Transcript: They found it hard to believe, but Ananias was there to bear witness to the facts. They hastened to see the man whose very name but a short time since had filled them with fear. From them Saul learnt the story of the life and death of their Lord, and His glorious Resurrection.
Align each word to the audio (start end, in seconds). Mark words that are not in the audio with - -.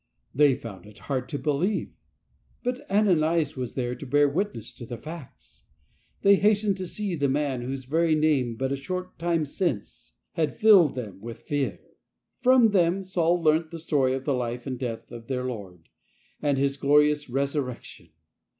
They 0.33 0.55
found 0.55 0.87
it 0.87 0.97
hard 0.97 1.29
to 1.29 1.37
believe, 1.37 1.93
but 2.63 2.89
Ananias 2.89 3.55
was 3.55 3.75
there 3.75 3.93
to 3.93 4.05
bear 4.07 4.27
witness 4.27 4.73
to 4.73 4.85
the 4.87 4.97
facts. 4.97 5.65
They 6.23 6.37
hastened 6.37 6.77
to 6.77 6.87
see 6.87 7.15
the 7.15 7.29
man 7.29 7.61
whose 7.61 7.85
very 7.85 8.15
name 8.15 8.55
but 8.55 8.71
a 8.71 8.75
short 8.75 9.19
time 9.19 9.45
since 9.45 10.13
had 10.31 10.57
filled 10.57 10.95
them 10.95 11.21
with 11.21 11.41
fear. 11.41 11.79
From 12.41 12.69
them 12.69 13.03
Saul 13.03 13.43
learnt 13.43 13.69
the 13.69 13.77
story 13.77 14.15
of 14.15 14.25
the 14.25 14.33
life 14.33 14.65
and 14.65 14.79
death 14.79 15.11
of 15.11 15.27
their 15.27 15.43
Lord, 15.43 15.87
and 16.41 16.57
His 16.57 16.77
glorious 16.77 17.29
Resurrection. 17.29 18.09